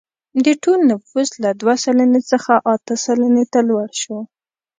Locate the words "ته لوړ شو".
3.53-4.17